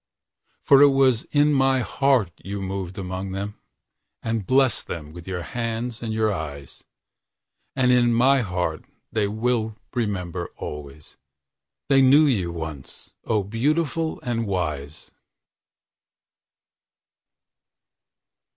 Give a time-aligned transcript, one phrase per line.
[0.63, 3.59] For it was in my heart you moved among them,
[4.23, 6.83] And blessed them with your hands and with your eyes.
[7.75, 15.11] And in my heart they will remember always:They knew you once, O beautiful and wise!